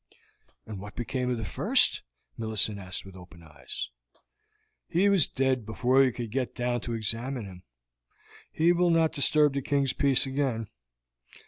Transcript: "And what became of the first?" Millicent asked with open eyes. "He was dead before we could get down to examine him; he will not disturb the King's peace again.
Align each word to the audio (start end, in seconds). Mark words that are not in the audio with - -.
"And 0.65 0.79
what 0.79 0.95
became 0.95 1.29
of 1.29 1.37
the 1.37 1.45
first?" 1.45 2.01
Millicent 2.35 2.79
asked 2.79 3.05
with 3.05 3.15
open 3.15 3.43
eyes. 3.43 3.91
"He 4.89 5.07
was 5.09 5.27
dead 5.27 5.63
before 5.63 5.99
we 5.99 6.11
could 6.11 6.31
get 6.31 6.55
down 6.55 6.81
to 6.81 6.93
examine 6.95 7.45
him; 7.45 7.61
he 8.51 8.71
will 8.71 8.89
not 8.89 9.13
disturb 9.13 9.53
the 9.53 9.61
King's 9.61 9.93
peace 9.93 10.25
again. 10.25 10.69